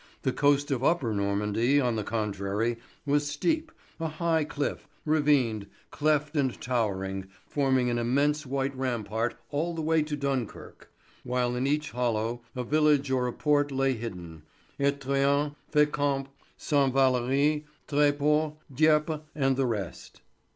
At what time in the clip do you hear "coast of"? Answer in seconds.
0.33-0.83